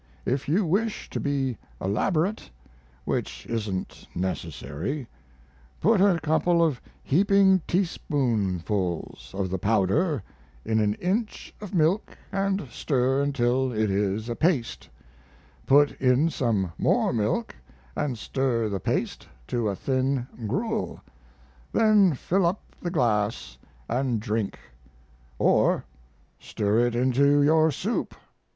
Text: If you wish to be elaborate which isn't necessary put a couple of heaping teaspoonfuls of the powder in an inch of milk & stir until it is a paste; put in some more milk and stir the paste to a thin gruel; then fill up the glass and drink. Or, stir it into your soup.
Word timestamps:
If 0.25 0.49
you 0.49 0.65
wish 0.65 1.11
to 1.11 1.19
be 1.19 1.59
elaborate 1.79 2.49
which 3.05 3.45
isn't 3.45 4.07
necessary 4.15 5.05
put 5.79 6.01
a 6.01 6.19
couple 6.19 6.63
of 6.65 6.81
heaping 7.03 7.61
teaspoonfuls 7.67 9.29
of 9.35 9.51
the 9.51 9.59
powder 9.59 10.23
in 10.65 10.79
an 10.79 10.95
inch 10.95 11.53
of 11.61 11.75
milk 11.75 12.17
& 12.41 12.69
stir 12.71 13.21
until 13.21 13.71
it 13.71 13.91
is 13.91 14.27
a 14.27 14.35
paste; 14.35 14.89
put 15.67 15.91
in 16.01 16.31
some 16.31 16.73
more 16.79 17.13
milk 17.13 17.55
and 17.95 18.17
stir 18.17 18.69
the 18.69 18.79
paste 18.79 19.27
to 19.49 19.69
a 19.69 19.75
thin 19.75 20.25
gruel; 20.47 20.99
then 21.71 22.15
fill 22.15 22.47
up 22.47 22.63
the 22.81 22.89
glass 22.89 23.55
and 23.87 24.19
drink. 24.19 24.57
Or, 25.37 25.85
stir 26.39 26.87
it 26.87 26.95
into 26.95 27.43
your 27.43 27.69
soup. 27.69 28.15